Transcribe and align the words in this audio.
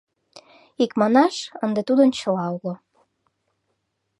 Икманаш, 0.83 1.35
ынде 1.65 1.81
тудын 1.89 2.09
чыла 2.19 2.45
уло. 2.55 2.73